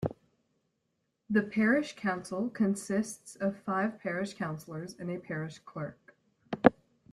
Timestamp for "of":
3.35-3.55